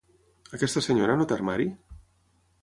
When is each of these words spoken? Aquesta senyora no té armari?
Aquesta 0.57 0.83
senyora 0.85 1.19
no 1.19 1.29
té 1.33 1.37
armari? 1.37 1.69